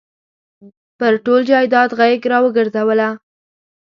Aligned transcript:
پر 0.99 1.13
ټول 1.25 1.41
جایداد 1.49 1.89
غېږ 1.99 2.21
را 2.31 2.37
ورګرځوله. 2.41 3.09